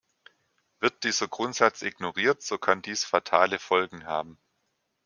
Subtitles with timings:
[0.79, 4.39] Wird dieser Grundsatz ignoriert, so kann dies fatale Folgen haben.